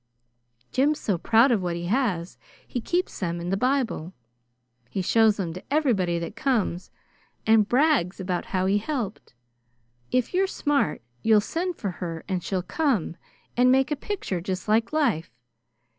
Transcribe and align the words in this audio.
Jim's 0.71 0.99
so 0.99 1.15
proud 1.19 1.51
of 1.51 1.61
what 1.61 1.75
he 1.75 1.85
has 1.85 2.39
he 2.67 2.81
keeps 2.81 3.19
them 3.19 3.39
in 3.39 3.51
the 3.51 3.55
Bible. 3.55 4.13
He 4.89 5.03
shows 5.03 5.37
them 5.37 5.53
to 5.53 5.63
everybody 5.71 6.17
that 6.17 6.35
comes, 6.35 6.89
and 7.45 7.69
brags 7.69 8.19
about 8.19 8.45
how 8.45 8.65
he 8.65 8.79
helped. 8.79 9.35
If 10.09 10.33
you're 10.33 10.47
smart, 10.47 11.03
you'll 11.21 11.39
send 11.39 11.75
for 11.77 11.91
her 12.01 12.23
and 12.27 12.43
she'll 12.43 12.63
come 12.63 13.15
and 13.55 13.71
make 13.71 13.91
a 13.91 13.95
picture 13.95 14.41
just 14.41 14.67
like 14.67 14.91
life. 14.91 15.29